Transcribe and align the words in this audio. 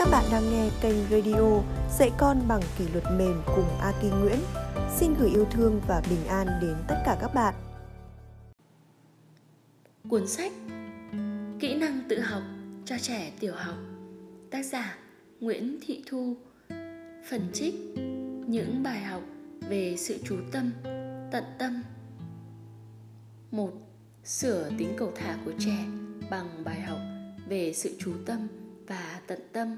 Các 0.00 0.08
bạn 0.10 0.24
đang 0.32 0.50
nghe 0.50 0.70
kênh 0.82 0.96
radio 1.10 1.62
Dạy 1.98 2.10
con 2.18 2.48
bằng 2.48 2.60
kỷ 2.78 2.84
luật 2.92 3.04
mềm 3.18 3.42
cùng 3.56 3.78
Aki 3.80 4.04
Nguyễn. 4.20 4.38
Xin 4.96 5.14
gửi 5.20 5.30
yêu 5.30 5.46
thương 5.50 5.80
và 5.88 6.02
bình 6.10 6.26
an 6.28 6.46
đến 6.62 6.76
tất 6.88 6.94
cả 7.06 7.16
các 7.20 7.34
bạn. 7.34 7.54
Cuốn 10.08 10.26
sách 10.26 10.52
Kỹ 11.58 11.74
năng 11.74 12.00
tự 12.08 12.20
học 12.20 12.42
cho 12.84 12.96
trẻ 12.98 13.32
tiểu 13.40 13.54
học 13.56 13.76
Tác 14.50 14.62
giả 14.62 14.98
Nguyễn 15.40 15.78
Thị 15.86 16.04
Thu 16.06 16.36
Phần 17.30 17.50
trích 17.52 17.74
Những 18.46 18.82
bài 18.82 19.00
học 19.00 19.22
về 19.68 19.96
sự 19.98 20.18
chú 20.24 20.36
tâm, 20.52 20.70
tận 21.32 21.44
tâm 21.58 21.82
một 23.50 23.72
Sửa 24.24 24.70
tính 24.78 24.94
cầu 24.96 25.12
thả 25.16 25.36
của 25.44 25.52
trẻ 25.58 25.86
bằng 26.30 26.64
bài 26.64 26.80
học 26.80 26.98
về 27.48 27.72
sự 27.72 27.96
chú 27.98 28.12
tâm 28.26 28.48
và 28.90 29.20
tận 29.26 29.38
tâm. 29.52 29.76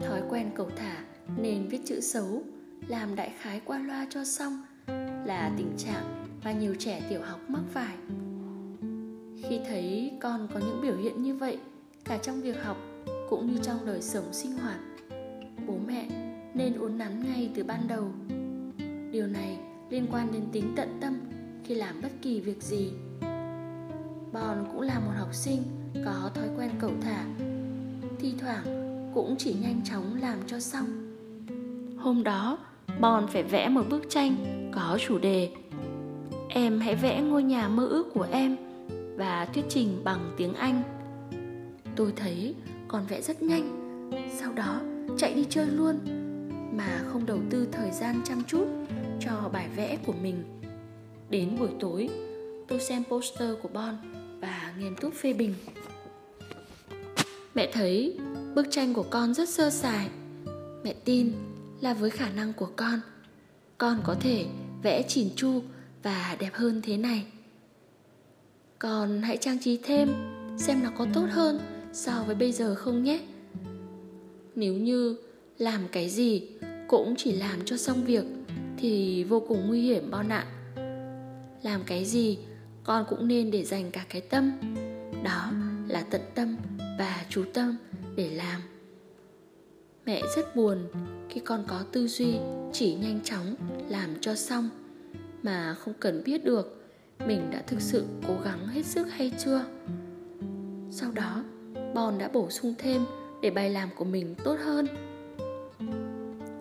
Thói 0.00 0.22
quen 0.30 0.50
cầu 0.54 0.70
thả 0.76 1.04
nên 1.36 1.68
viết 1.68 1.80
chữ 1.84 2.00
xấu, 2.00 2.42
làm 2.88 3.16
đại 3.16 3.32
khái 3.38 3.60
qua 3.64 3.78
loa 3.78 4.06
cho 4.10 4.24
xong 4.24 4.62
là 5.26 5.52
tình 5.56 5.72
trạng 5.78 6.26
mà 6.44 6.52
nhiều 6.52 6.74
trẻ 6.78 7.02
tiểu 7.10 7.20
học 7.22 7.40
mắc 7.48 7.62
phải. 7.72 7.96
Khi 9.42 9.60
thấy 9.68 10.12
con 10.20 10.48
có 10.54 10.60
những 10.60 10.80
biểu 10.82 10.96
hiện 10.96 11.22
như 11.22 11.34
vậy, 11.34 11.58
cả 12.04 12.18
trong 12.22 12.40
việc 12.40 12.62
học 12.64 12.76
cũng 13.28 13.52
như 13.52 13.58
trong 13.62 13.86
đời 13.86 14.02
sống 14.02 14.32
sinh 14.32 14.52
hoạt, 14.52 14.80
bố 15.66 15.74
mẹ 15.86 16.08
nên 16.54 16.78
uốn 16.78 16.98
nắn 16.98 17.22
ngay 17.22 17.50
từ 17.54 17.64
ban 17.64 17.88
đầu. 17.88 18.12
Điều 19.12 19.26
này 19.26 19.58
liên 19.90 20.06
quan 20.12 20.32
đến 20.32 20.42
tính 20.52 20.72
tận 20.76 20.98
tâm 21.00 21.20
khi 21.64 21.74
làm 21.74 22.02
bất 22.02 22.12
kỳ 22.22 22.40
việc 22.40 22.62
gì. 22.62 22.92
Bon 24.32 24.66
cũng 24.72 24.80
là 24.80 24.98
một 24.98 25.12
học 25.16 25.34
sinh 25.34 25.62
có 26.04 26.30
thói 26.34 26.48
quen 26.56 26.70
cẩu 26.78 26.92
thả 27.00 27.24
Thi 28.18 28.34
thoảng 28.40 28.64
cũng 29.14 29.34
chỉ 29.38 29.54
nhanh 29.62 29.80
chóng 29.84 30.20
làm 30.20 30.38
cho 30.46 30.60
xong. 30.60 30.86
Hôm 31.98 32.22
đó, 32.22 32.58
Bon 33.00 33.26
phải 33.26 33.42
vẽ 33.42 33.68
một 33.68 33.82
bức 33.90 34.02
tranh 34.10 34.36
có 34.74 34.98
chủ 35.06 35.18
đề 35.18 35.50
Em 36.48 36.80
hãy 36.80 36.94
vẽ 36.94 37.20
ngôi 37.20 37.42
nhà 37.42 37.68
mơ 37.68 37.86
ước 37.86 38.06
của 38.14 38.26
em 38.30 38.56
và 39.16 39.48
thuyết 39.54 39.64
trình 39.68 40.00
bằng 40.04 40.34
tiếng 40.36 40.54
Anh. 40.54 40.82
Tôi 41.96 42.12
thấy 42.16 42.54
con 42.88 43.06
vẽ 43.06 43.22
rất 43.22 43.42
nhanh 43.42 43.76
Sau 44.40 44.52
đó 44.52 44.80
chạy 45.18 45.34
đi 45.34 45.46
chơi 45.50 45.66
luôn 45.66 45.98
Mà 46.76 47.00
không 47.12 47.26
đầu 47.26 47.38
tư 47.50 47.68
thời 47.72 47.90
gian 47.90 48.20
chăm 48.24 48.42
chút 48.44 48.66
cho 49.20 49.48
bài 49.52 49.68
vẽ 49.76 49.98
của 50.06 50.14
mình. 50.22 50.42
Đến 51.30 51.56
buổi 51.58 51.68
tối, 51.80 52.08
tôi 52.68 52.80
xem 52.80 53.04
poster 53.04 53.50
của 53.62 53.68
Bon 53.68 53.96
và 54.40 54.72
nghiêm 54.78 54.96
túc 55.00 55.14
phê 55.14 55.32
bình 55.32 55.54
mẹ 57.54 57.70
thấy 57.72 58.16
bức 58.54 58.66
tranh 58.70 58.94
của 58.94 59.04
con 59.10 59.34
rất 59.34 59.48
sơ 59.48 59.70
sài. 59.70 60.08
Mẹ 60.84 60.94
tin 61.04 61.32
là 61.80 61.94
với 61.94 62.10
khả 62.10 62.30
năng 62.30 62.52
của 62.52 62.68
con 62.76 63.00
con 63.78 64.00
có 64.04 64.14
thể 64.20 64.46
vẽ 64.82 65.02
chỉn 65.02 65.28
chu 65.36 65.62
và 66.02 66.36
đẹp 66.40 66.50
hơn 66.52 66.80
thế 66.82 66.96
này. 66.96 67.26
Con 68.78 69.22
hãy 69.22 69.36
trang 69.36 69.58
trí 69.58 69.78
thêm, 69.82 70.08
xem 70.58 70.82
nó 70.82 70.90
có 70.98 71.06
tốt 71.14 71.26
hơn 71.30 71.60
so 71.92 72.24
với 72.26 72.34
bây 72.34 72.52
giờ 72.52 72.74
không 72.74 73.04
nhé. 73.04 73.20
Nếu 74.54 74.74
như 74.74 75.16
làm 75.58 75.80
cái 75.92 76.08
gì 76.08 76.48
cũng 76.88 77.14
chỉ 77.16 77.32
làm 77.32 77.64
cho 77.64 77.76
xong 77.76 78.04
việc 78.04 78.24
thì 78.78 79.24
vô 79.24 79.40
cùng 79.48 79.66
nguy 79.66 79.80
hiểm 79.80 80.10
bao 80.10 80.24
ạ. 80.28 80.46
Làm 81.62 81.80
cái 81.86 82.04
gì, 82.04 82.38
con 82.84 83.04
cũng 83.08 83.28
nên 83.28 83.50
để 83.50 83.64
dành 83.64 83.90
cả 83.90 84.04
cái 84.08 84.20
tâm. 84.20 84.52
Đó 85.24 85.52
là 85.88 86.02
tận 86.10 86.20
tâm 86.34 86.56
và 87.00 87.24
chú 87.28 87.44
tâm 87.54 87.76
để 88.16 88.30
làm. 88.30 88.60
Mẹ 90.06 90.22
rất 90.36 90.56
buồn 90.56 90.78
khi 91.28 91.40
con 91.40 91.64
có 91.68 91.84
tư 91.92 92.08
duy 92.08 92.34
chỉ 92.72 92.94
nhanh 92.94 93.20
chóng 93.24 93.54
làm 93.88 94.10
cho 94.20 94.34
xong 94.34 94.68
mà 95.42 95.74
không 95.74 95.94
cần 96.00 96.22
biết 96.24 96.44
được 96.44 96.84
mình 97.26 97.50
đã 97.50 97.62
thực 97.66 97.80
sự 97.80 98.04
cố 98.28 98.34
gắng 98.44 98.66
hết 98.66 98.86
sức 98.86 99.06
hay 99.10 99.32
chưa. 99.38 99.64
Sau 100.90 101.12
đó 101.12 101.44
Bon 101.94 102.18
đã 102.18 102.28
bổ 102.32 102.50
sung 102.50 102.74
thêm 102.78 103.04
để 103.42 103.50
bài 103.50 103.70
làm 103.70 103.88
của 103.96 104.04
mình 104.04 104.34
tốt 104.44 104.56
hơn. 104.64 104.86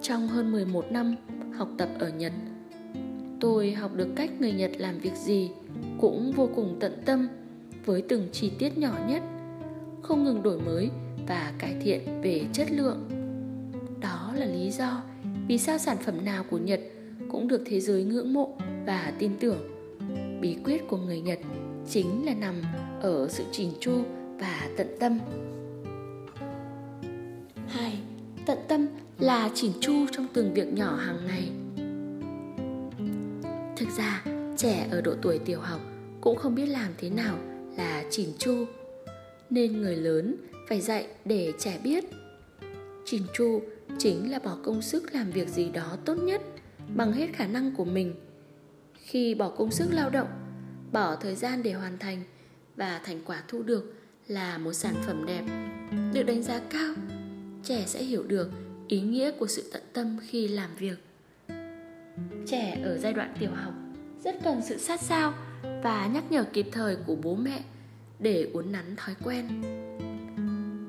Trong 0.02 0.28
hơn 0.28 0.52
11 0.52 0.92
năm 0.92 1.16
học 1.58 1.70
tập 1.78 1.90
ở 2.00 2.10
Nhật, 2.10 2.34
tôi 3.40 3.72
học 3.72 3.92
được 3.96 4.08
cách 4.16 4.30
người 4.40 4.52
Nhật 4.52 4.72
làm 4.78 5.00
việc 5.00 5.16
gì 5.16 5.52
cũng 6.02 6.32
vô 6.32 6.50
cùng 6.56 6.78
tận 6.80 7.02
tâm 7.06 7.28
với 7.86 8.02
từng 8.02 8.28
chi 8.32 8.52
tiết 8.60 8.78
nhỏ 8.78 9.00
nhất 9.08 9.24
không 10.02 10.24
ngừng 10.24 10.44
đổi 10.44 10.60
mới 10.60 10.90
và 11.28 11.54
cải 11.60 11.76
thiện 11.82 12.22
về 12.22 12.46
chất 12.54 12.72
lượng. 12.72 13.10
Đó 14.02 14.34
là 14.36 14.46
lý 14.46 14.72
do 14.72 15.02
vì 15.48 15.58
sao 15.58 15.78
sản 15.78 15.98
phẩm 15.98 16.26
nào 16.26 16.44
của 16.50 16.58
nhật 16.58 16.80
cũng 17.32 17.48
được 17.48 17.62
thế 17.66 17.80
giới 17.80 18.04
ngưỡng 18.04 18.34
mộ 18.34 18.58
và 18.86 19.14
tin 19.20 19.32
tưởng. 19.40 19.58
Bí 20.42 20.58
quyết 20.64 20.88
của 20.88 20.98
người 20.98 21.22
nhật 21.22 21.40
chính 21.90 22.26
là 22.26 22.34
nằm 22.34 22.56
ở 23.02 23.28
sự 23.30 23.44
chỉnh 23.52 23.72
chu 23.80 24.04
và 24.40 24.70
tận 24.78 24.88
tâm. 25.00 25.20
Hai, 27.68 28.00
tận 28.46 28.58
tâm 28.68 28.88
là 29.20 29.50
chỉnh 29.54 29.72
chu 29.82 29.94
trong 30.12 30.28
từng 30.34 30.54
việc 30.54 30.74
nhỏ 30.74 30.96
hàng 30.96 31.28
ngày. 31.28 31.50
Thực 33.78 33.90
ra, 33.98 34.24
trẻ 34.58 34.88
ở 34.92 35.02
độ 35.02 35.14
tuổi 35.22 35.40
tiểu 35.40 35.60
học 35.60 35.82
cũng 36.22 36.38
không 36.38 36.56
biết 36.56 36.66
làm 36.66 36.92
thế 36.98 37.10
nào 37.10 37.36
là 37.78 38.04
chỉnh 38.10 38.30
chu 38.38 38.66
nên 39.50 39.82
người 39.82 39.96
lớn 39.96 40.36
phải 40.68 40.82
dạy 40.82 41.08
để 41.26 41.54
trẻ 41.60 41.80
biết. 41.84 42.04
Chỉn 43.06 43.24
chu 43.34 43.62
chính 43.98 44.32
là 44.32 44.40
bỏ 44.40 44.58
công 44.64 44.82
sức 44.82 45.14
làm 45.14 45.32
việc 45.32 45.48
gì 45.48 45.70
đó 45.70 45.98
tốt 46.06 46.16
nhất 46.16 46.42
bằng 46.96 47.14
hết 47.14 47.28
khả 47.34 47.48
năng 47.48 47.76
của 47.76 47.86
mình. 47.86 48.16
Khi 48.94 49.36
bỏ 49.36 49.50
công 49.50 49.72
sức 49.72 49.88
lao 49.92 50.10
động, 50.10 50.28
bỏ 50.92 51.16
thời 51.16 51.36
gian 51.36 51.64
để 51.64 51.74
hoàn 51.74 51.98
thành 51.98 52.24
và 52.76 53.02
thành 53.06 53.20
quả 53.26 53.44
thu 53.48 53.64
được 53.64 53.94
là 54.28 54.58
một 54.58 54.74
sản 54.74 54.96
phẩm 55.06 55.26
đẹp, 55.26 55.44
được 56.14 56.24
đánh 56.24 56.44
giá 56.44 56.60
cao, 56.70 56.94
trẻ 57.64 57.84
sẽ 57.88 58.04
hiểu 58.04 58.24
được 58.24 58.52
ý 58.88 59.02
nghĩa 59.02 59.32
của 59.32 59.48
sự 59.48 59.70
tận 59.74 59.82
tâm 59.94 60.18
khi 60.28 60.48
làm 60.48 60.70
việc. 60.76 60.98
Trẻ 62.48 62.82
ở 62.84 62.98
giai 62.98 63.14
đoạn 63.14 63.34
tiểu 63.40 63.52
học 63.52 63.74
rất 64.24 64.36
cần 64.44 64.62
sự 64.66 64.78
sát 64.78 65.02
sao 65.02 65.34
và 65.84 66.10
nhắc 66.14 66.32
nhở 66.32 66.44
kịp 66.54 66.66
thời 66.72 66.96
của 66.96 67.16
bố 67.16 67.36
mẹ 67.36 67.64
để 68.20 68.50
uốn 68.54 68.72
nắn 68.72 68.86
thói 68.98 69.16
quen. 69.24 69.46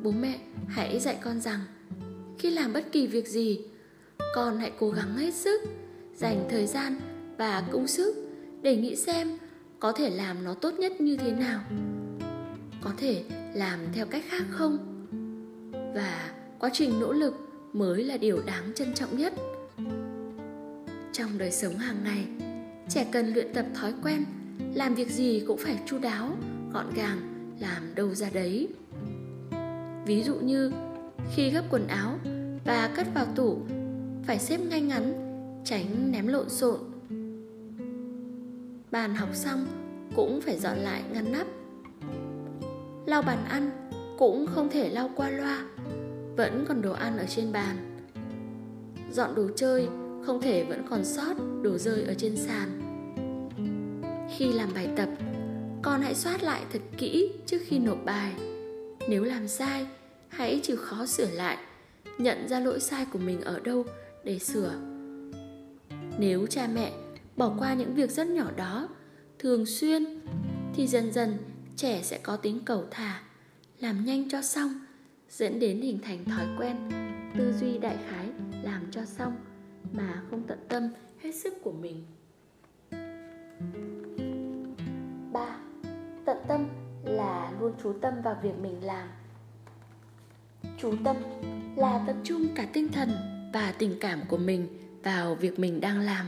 Bố 0.03 0.11
mẹ, 0.11 0.39
hãy 0.69 1.01
dạy 1.01 1.19
con 1.25 1.41
rằng, 1.41 1.61
khi 2.39 2.51
làm 2.51 2.73
bất 2.73 2.93
kỳ 2.93 3.07
việc 3.07 3.29
gì, 3.29 3.61
con 4.35 4.59
hãy 4.59 4.73
cố 4.79 4.91
gắng 4.91 5.17
hết 5.17 5.35
sức, 5.35 5.61
dành 6.15 6.47
thời 6.51 6.67
gian 6.67 7.01
và 7.39 7.65
công 7.73 7.87
sức 7.87 8.15
để 8.63 8.77
nghĩ 8.77 8.97
xem 8.97 9.39
có 9.81 9.93
thể 9.93 10.11
làm 10.11 10.45
nó 10.45 10.55
tốt 10.55 10.75
nhất 10.79 11.01
như 11.01 11.17
thế 11.17 11.33
nào. 11.33 11.61
Có 12.81 12.91
thể 12.97 13.25
làm 13.55 13.81
theo 13.93 14.07
cách 14.07 14.25
khác 14.29 14.45
không? 14.51 14.79
Và 15.95 16.31
quá 16.59 16.71
trình 16.73 17.01
nỗ 17.01 17.13
lực 17.13 17.35
mới 17.73 18.05
là 18.05 18.17
điều 18.17 18.43
đáng 18.47 18.73
trân 18.75 18.95
trọng 18.95 19.19
nhất. 19.19 19.35
Trong 21.13 21.39
đời 21.39 21.51
sống 21.51 21.79
hàng 21.79 22.05
ngày, 22.05 22.27
trẻ 22.89 23.07
cần 23.13 23.33
luyện 23.33 23.55
tập 23.55 23.67
thói 23.75 23.95
quen, 24.03 24.25
làm 24.75 24.95
việc 24.95 25.11
gì 25.11 25.45
cũng 25.47 25.59
phải 25.59 25.79
chu 25.87 25.99
đáo 25.99 26.37
gọn 26.73 26.87
gàng 26.95 27.19
làm 27.61 27.95
đâu 27.95 28.15
ra 28.15 28.31
đấy. 28.35 28.69
Ví 30.07 30.23
dụ 30.23 30.35
như, 30.35 30.73
khi 31.35 31.51
gấp 31.51 31.63
quần 31.71 31.87
áo 31.87 32.19
và 32.65 32.91
cất 32.97 33.07
vào 33.15 33.27
tủ, 33.37 33.59
phải 34.27 34.39
xếp 34.39 34.61
ngay 34.61 34.81
ngắn, 34.81 35.13
tránh 35.65 36.13
ném 36.13 36.27
lộn 36.27 36.49
xộn. 36.49 36.81
Bàn 38.91 39.15
học 39.15 39.29
xong 39.33 39.67
cũng 40.17 40.41
phải 40.41 40.59
dọn 40.59 40.79
lại 40.79 41.03
ngăn 41.13 41.33
nắp. 41.33 41.47
Lau 43.07 43.23
bàn 43.23 43.45
ăn 43.49 43.71
cũng 44.19 44.47
không 44.47 44.69
thể 44.71 44.89
lau 44.89 45.11
qua 45.17 45.31
loa, 45.31 45.65
vẫn 46.37 46.65
còn 46.69 46.83
đồ 46.83 46.93
ăn 46.93 47.19
ở 47.19 47.27
trên 47.27 47.53
bàn. 47.53 47.77
Dọn 49.13 49.35
đồ 49.35 49.49
chơi 49.57 49.89
không 50.27 50.41
thể 50.43 50.65
vẫn 50.65 50.87
còn 50.91 51.05
sót 51.05 51.35
đồ 51.63 51.79
rơi 51.79 52.03
ở 52.03 52.15
trên 52.15 52.37
sàn. 52.37 52.81
Khi 54.37 54.53
làm 54.53 54.69
bài 54.75 54.89
tập 54.97 55.09
con 55.83 56.03
hãy 56.03 56.15
soát 56.15 56.43
lại 56.43 56.63
thật 56.73 56.83
kỹ 56.97 57.33
trước 57.47 57.59
khi 57.67 57.79
nộp 57.79 58.05
bài. 58.05 58.33
Nếu 59.09 59.25
làm 59.25 59.49
sai, 59.49 59.87
hãy 60.29 60.61
chịu 60.63 60.77
khó 60.77 61.07
sửa 61.07 61.31
lại, 61.31 61.59
nhận 62.19 62.49
ra 62.49 62.61
lỗi 62.61 62.81
sai 62.81 63.07
của 63.13 63.19
mình 63.19 63.41
ở 63.41 63.61
đâu 63.61 63.85
để 64.25 64.39
sửa. 64.39 64.73
Nếu 66.19 66.47
cha 66.47 66.69
mẹ 66.75 66.93
bỏ 67.37 67.55
qua 67.59 67.75
những 67.75 67.95
việc 67.95 68.11
rất 68.11 68.29
nhỏ 68.29 68.51
đó, 68.57 68.89
thường 69.39 69.67
xuyên, 69.67 70.21
thì 70.75 70.87
dần 70.87 71.13
dần 71.13 71.39
trẻ 71.77 72.01
sẽ 72.03 72.19
có 72.23 72.37
tính 72.37 72.61
cầu 72.65 72.85
thả, 72.91 73.23
làm 73.79 74.05
nhanh 74.05 74.29
cho 74.29 74.43
xong, 74.43 74.75
dẫn 75.31 75.61
đến 75.61 75.81
hình 75.81 75.99
thành 76.03 76.25
thói 76.25 76.47
quen, 76.59 76.77
tư 77.39 77.53
duy 77.61 77.79
đại 77.79 77.97
khái 78.11 78.27
làm 78.63 78.83
cho 78.91 79.05
xong 79.05 79.37
mà 79.93 80.23
không 80.31 80.43
tận 80.47 80.59
tâm 80.69 80.89
hết 81.23 81.35
sức 81.35 81.55
của 81.63 81.73
mình. 81.73 82.05
Tận 86.31 86.39
tâm 86.49 86.67
là 87.05 87.53
luôn 87.61 87.73
chú 87.83 87.93
tâm 87.93 88.15
vào 88.25 88.37
việc 88.43 88.59
mình 88.63 88.85
làm. 88.85 89.09
Chú 90.79 90.95
tâm 91.05 91.17
là 91.77 92.05
tập 92.07 92.17
trung 92.25 92.47
cả 92.55 92.67
tinh 92.73 92.89
thần 92.89 93.11
và 93.53 93.73
tình 93.79 93.95
cảm 94.01 94.21
của 94.29 94.37
mình 94.37 94.67
vào 95.03 95.35
việc 95.35 95.59
mình 95.59 95.81
đang 95.81 96.01
làm. 96.01 96.27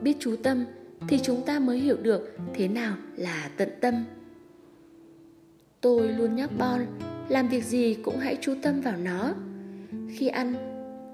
Biết 0.00 0.16
chú 0.20 0.36
tâm 0.42 0.64
thì 1.08 1.18
chúng 1.22 1.42
ta 1.42 1.58
mới 1.58 1.78
hiểu 1.78 1.96
được 1.96 2.36
thế 2.54 2.68
nào 2.68 2.96
là 3.16 3.50
tận 3.56 3.68
tâm. 3.80 4.04
Tôi 5.80 6.08
luôn 6.08 6.36
nhắc 6.36 6.50
bon 6.58 6.86
làm 7.28 7.48
việc 7.48 7.64
gì 7.64 7.94
cũng 7.94 8.18
hãy 8.18 8.38
chú 8.40 8.54
tâm 8.62 8.80
vào 8.80 8.96
nó. 8.96 9.32
Khi 10.10 10.28
ăn, 10.28 10.54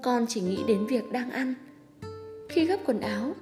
con 0.02 0.26
chỉ 0.28 0.40
nghĩ 0.40 0.64
đến 0.69 0.87
việc 0.87 1.12
đang 1.12 1.31
ăn. 1.31 1.55
Khi 2.49 2.67
gấp 2.67 2.78
quần 2.87 3.00
áo, 3.00 3.34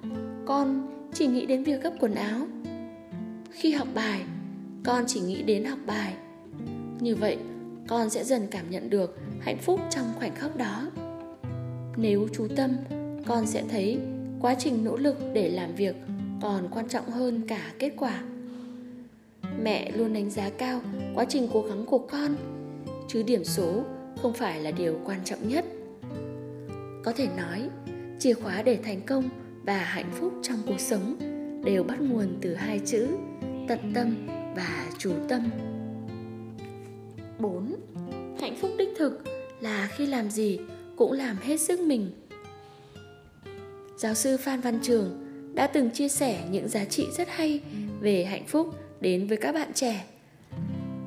con 0.45 0.87
chỉ 1.13 1.27
nghĩ 1.27 1.45
đến 1.45 1.63
việc 1.63 1.83
gấp 1.83 1.93
quần 1.99 2.15
áo 2.15 2.47
khi 3.53 3.71
học 3.71 3.87
bài, 3.93 4.21
con 4.85 5.03
chỉ 5.07 5.19
nghĩ 5.19 5.41
đến 5.41 5.65
học 5.65 5.79
bài. 5.85 6.13
Như 6.99 7.15
vậy, 7.15 7.37
con 7.87 8.09
sẽ 8.09 8.23
dần 8.23 8.47
cảm 8.51 8.69
nhận 8.69 8.89
được 8.89 9.17
hạnh 9.39 9.57
phúc 9.57 9.79
trong 9.89 10.05
khoảnh 10.15 10.35
khắc 10.35 10.55
đó. 10.55 10.87
Nếu 11.97 12.27
chú 12.33 12.47
tâm, 12.55 12.71
con 13.25 13.45
sẽ 13.45 13.63
thấy 13.69 13.99
quá 14.41 14.55
trình 14.59 14.83
nỗ 14.83 14.97
lực 14.97 15.17
để 15.33 15.49
làm 15.49 15.75
việc 15.75 15.95
còn 16.41 16.67
quan 16.71 16.89
trọng 16.89 17.09
hơn 17.09 17.41
cả 17.47 17.71
kết 17.79 17.93
quả. 17.97 18.23
Mẹ 19.63 19.91
luôn 19.91 20.13
đánh 20.13 20.29
giá 20.29 20.49
cao 20.49 20.81
quá 21.15 21.25
trình 21.29 21.47
cố 21.53 21.61
gắng 21.61 21.85
của 21.85 22.07
con, 22.11 22.35
chứ 23.07 23.23
điểm 23.23 23.43
số 23.43 23.83
không 24.21 24.33
phải 24.33 24.59
là 24.61 24.71
điều 24.71 24.99
quan 25.05 25.19
trọng 25.23 25.49
nhất. 25.49 25.65
Có 27.03 27.13
thể 27.15 27.27
nói, 27.37 27.69
chìa 28.19 28.33
khóa 28.33 28.61
để 28.61 28.79
thành 28.83 29.01
công 29.01 29.29
và 29.63 29.77
hạnh 29.77 30.11
phúc 30.11 30.33
trong 30.41 30.57
cuộc 30.67 30.79
sống 30.79 31.32
đều 31.63 31.83
bắt 31.83 32.01
nguồn 32.01 32.37
từ 32.41 32.55
hai 32.55 32.79
chữ 32.85 33.07
tận 33.67 33.91
tâm 33.95 34.27
và 34.55 34.85
chủ 34.97 35.13
tâm 35.29 35.49
4. 37.39 37.75
Hạnh 38.41 38.55
phúc 38.61 38.71
đích 38.77 38.89
thực 38.97 39.23
là 39.59 39.89
khi 39.95 40.05
làm 40.05 40.31
gì 40.31 40.59
cũng 40.95 41.11
làm 41.11 41.37
hết 41.41 41.57
sức 41.57 41.79
mình. 41.79 42.11
Giáo 43.97 44.13
sư 44.13 44.37
Phan 44.37 44.61
Văn 44.61 44.79
Trường 44.81 45.23
đã 45.55 45.67
từng 45.67 45.91
chia 45.91 46.09
sẻ 46.09 46.43
những 46.51 46.69
giá 46.69 46.85
trị 46.85 47.07
rất 47.17 47.27
hay 47.29 47.61
về 47.99 48.25
hạnh 48.25 48.47
phúc 48.47 48.75
đến 49.01 49.27
với 49.27 49.37
các 49.37 49.51
bạn 49.51 49.73
trẻ. 49.73 50.05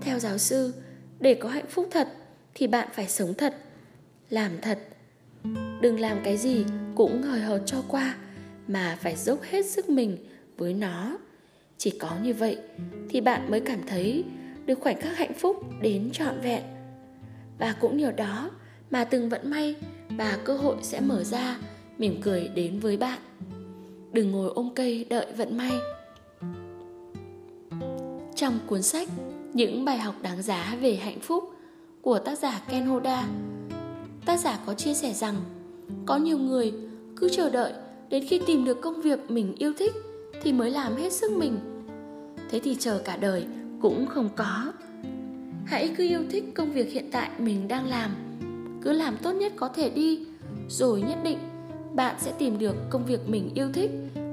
Theo 0.01 0.19
giáo 0.19 0.39
sư, 0.39 0.73
để 1.21 1.35
có 1.35 1.49
hạnh 1.49 1.67
phúc 1.69 1.89
thật 1.91 2.09
thì 2.55 2.67
bạn 2.67 2.89
phải 2.93 3.09
sống 3.09 3.35
thật, 3.35 3.57
làm 4.31 4.53
thật. 4.63 4.79
Đừng 5.81 6.01
làm 6.01 6.19
cái 6.25 6.37
gì 6.37 6.65
cũng 6.95 7.23
hời 7.23 7.41
hợt 7.41 7.63
cho 7.67 7.83
qua 7.89 8.17
mà 8.69 8.99
phải 9.01 9.17
dốc 9.17 9.43
hết 9.43 9.67
sức 9.67 9.89
mình 9.89 10.17
với 10.57 10.75
nó. 10.75 11.19
Chỉ 11.79 11.91
có 11.91 12.11
như 12.23 12.35
vậy 12.35 12.59
thì 13.09 13.21
bạn 13.21 13.51
mới 13.51 13.61
cảm 13.61 13.79
thấy 13.87 14.25
được 14.67 14.81
khoảnh 14.81 15.01
khắc 15.01 15.17
hạnh 15.17 15.35
phúc 15.35 15.65
đến 15.83 16.11
trọn 16.13 16.41
vẹn. 16.41 16.63
Và 17.59 17.75
cũng 17.81 17.97
nhờ 17.97 18.13
đó 18.13 18.51
mà 18.91 19.05
từng 19.05 19.29
vận 19.29 19.51
may 19.51 19.75
và 20.11 20.39
cơ 20.45 20.57
hội 20.57 20.77
sẽ 20.83 21.01
mở 21.01 21.25
ra 21.25 21.59
mỉm 21.99 22.21
cười 22.23 22.49
đến 22.49 22.79
với 22.79 22.97
bạn. 22.97 23.19
Đừng 24.13 24.31
ngồi 24.33 24.51
ôm 24.55 24.71
cây 24.75 25.07
đợi 25.11 25.27
vận 25.37 25.57
may. 25.57 25.73
Trong 28.37 28.59
cuốn 28.67 28.83
sách 28.83 29.09
Những 29.53 29.85
bài 29.85 29.99
học 29.99 30.15
đáng 30.23 30.43
giá 30.43 30.77
về 30.81 30.97
hạnh 30.97 31.21
phúc 31.21 31.45
của 32.03 32.19
tác 32.19 32.39
giả 32.39 32.61
Ken 32.71 32.87
Hoda, 32.87 33.29
tác 34.27 34.41
giả 34.41 34.59
có 34.67 34.75
chia 34.75 34.95
sẻ 34.95 35.13
rằng 35.13 35.35
có 36.07 36.17
nhiều 36.17 36.39
người 36.39 36.73
cứ 37.17 37.29
chờ 37.29 37.51
đợi 37.51 37.73
đến 38.09 38.25
khi 38.29 38.41
tìm 38.47 38.65
được 38.65 38.81
công 38.81 39.03
việc 39.03 39.31
mình 39.31 39.55
yêu 39.59 39.73
thích 39.79 39.93
thì 40.43 40.53
mới 40.53 40.71
làm 40.71 40.97
hết 40.97 41.13
sức 41.13 41.33
mình. 41.33 41.59
Thế 42.51 42.61
thì 42.65 42.77
chờ 42.79 43.01
cả 43.05 43.17
đời 43.17 43.47
cũng 43.83 44.07
không 44.07 44.29
có. 44.37 44.73
Hãy 45.65 45.95
cứ 45.97 46.09
yêu 46.09 46.21
thích 46.31 46.45
công 46.55 46.73
việc 46.73 46.93
hiện 46.93 47.09
tại 47.13 47.31
mình 47.39 47.69
đang 47.69 47.87
làm, 47.87 48.11
cứ 48.83 48.93
làm 48.93 49.17
tốt 49.23 49.33
nhất 49.33 49.53
có 49.57 49.69
thể 49.69 49.91
đi, 49.91 50.27
rồi 50.69 51.03
nhất 51.03 51.19
định 51.25 51.39
bạn 51.95 52.17
sẽ 52.19 52.33
tìm 52.39 52.59
được 52.59 52.77
công 52.91 53.07
việc 53.07 53.29
mình 53.29 53.51
yêu 53.55 53.69
thích 53.73 53.91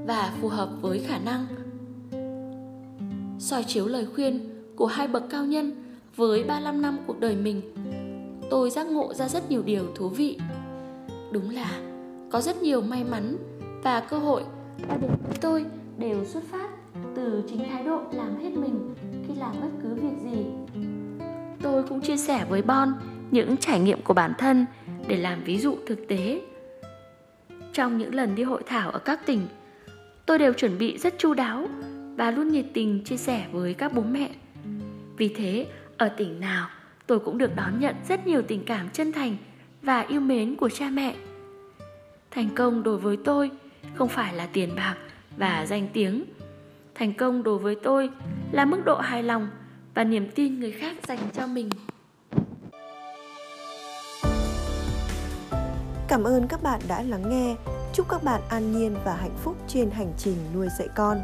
và 0.08 0.34
phù 0.42 0.48
hợp 0.48 0.70
với 0.82 1.00
khả 1.00 1.18
năng 1.18 1.46
soi 3.40 3.64
chiếu 3.64 3.88
lời 3.88 4.08
khuyên 4.16 4.40
của 4.76 4.86
hai 4.86 5.08
bậc 5.08 5.24
cao 5.30 5.46
nhân 5.46 5.72
với 6.16 6.44
35 6.44 6.82
năm 6.82 6.98
cuộc 7.08 7.20
đời 7.20 7.36
mình, 7.36 7.62
tôi 8.50 8.70
giác 8.70 8.88
ngộ 8.88 9.14
ra 9.14 9.30
rất 9.30 9.52
nhiều 9.52 9.64
điều 9.64 9.84
thú 9.96 10.10
vị. 10.10 10.40
Đúng 11.32 11.50
là 11.50 11.82
có 12.32 12.42
rất 12.42 12.62
nhiều 12.62 12.82
may 12.82 13.04
mắn 13.04 13.38
và 13.84 14.00
cơ 14.00 14.18
hội 14.18 14.44
đã 14.88 14.98
đến 14.98 15.12
với 15.28 15.38
tôi 15.42 15.66
đều 15.98 16.26
xuất 16.26 16.44
phát 16.52 16.70
từ 17.16 17.44
chính 17.50 17.70
thái 17.70 17.84
độ 17.84 18.02
làm 18.12 18.36
hết 18.36 18.50
mình 18.50 18.96
khi 19.28 19.34
làm 19.40 19.52
bất 19.62 19.70
cứ 19.84 19.96
việc 19.96 20.32
gì. 20.32 20.46
Tôi 21.62 21.84
cũng 21.84 22.02
chia 22.02 22.18
sẻ 22.18 22.46
với 22.50 22.62
Bon 22.62 22.94
những 23.32 23.58
trải 23.58 23.80
nghiệm 23.80 24.02
của 24.02 24.14
bản 24.14 24.34
thân 24.38 24.66
để 25.08 25.18
làm 25.18 25.44
ví 25.44 25.58
dụ 25.58 25.78
thực 25.88 26.08
tế. 26.08 26.42
Trong 27.74 27.98
những 27.98 28.16
lần 28.16 28.36
đi 28.36 28.44
hội 28.44 28.64
thảo 28.66 28.92
ở 28.92 29.00
các 29.00 29.26
tỉnh, 29.26 29.48
tôi 30.26 30.40
đều 30.40 30.54
chuẩn 30.54 30.78
bị 30.78 30.98
rất 30.98 31.14
chu 31.18 31.34
đáo 31.34 31.68
và 32.16 32.32
luôn 32.32 32.50
nhiệt 32.50 32.66
tình 32.74 33.04
chia 33.04 33.18
sẻ 33.18 33.46
với 33.52 33.74
các 33.74 33.94
bố 33.94 34.02
mẹ. 34.02 34.30
Vì 35.18 35.28
thế, 35.28 35.68
ở 35.98 36.10
tỉnh 36.10 36.40
nào, 36.40 36.70
tôi 37.08 37.20
cũng 37.20 37.38
được 37.38 37.56
đón 37.56 37.80
nhận 37.80 37.96
rất 38.08 38.28
nhiều 38.28 38.42
tình 38.42 38.64
cảm 38.66 38.90
chân 38.90 39.12
thành 39.12 39.38
và 39.82 40.02
yêu 40.02 40.22
mến 40.22 40.56
của 40.56 40.70
cha 40.70 40.90
mẹ. 40.90 41.16
Thành 42.32 42.50
công 42.56 42.84
đối 42.84 42.98
với 42.98 43.18
tôi 43.18 43.52
không 43.96 44.10
phải 44.10 44.34
là 44.34 44.48
tiền 44.54 44.70
bạc 44.76 44.96
và 45.38 45.66
danh 45.66 45.88
tiếng. 45.94 46.26
Thành 46.96 47.14
công 47.14 47.44
đối 47.44 47.60
với 47.60 47.76
tôi 47.84 48.10
là 48.52 48.66
mức 48.66 48.82
độ 48.86 48.98
hài 48.98 49.24
lòng 49.24 49.50
và 49.94 50.04
niềm 50.04 50.32
tin 50.36 50.60
người 50.60 50.72
khác 50.72 50.96
dành 51.08 51.20
cho 51.34 51.48
mình. 51.48 51.70
Cảm 56.08 56.24
ơn 56.24 56.48
các 56.48 56.64
bạn 56.64 56.82
đã 56.88 57.04
lắng 57.04 57.30
nghe. 57.30 57.56
Chúc 57.94 58.10
các 58.10 58.24
bạn 58.24 58.42
an 58.50 58.72
nhiên 58.72 58.96
và 59.06 59.16
hạnh 59.16 59.38
phúc 59.44 59.58
trên 59.68 59.92
hành 59.92 60.14
trình 60.18 60.36
nuôi 60.54 60.68
dạy 60.80 60.88
con. 60.96 61.22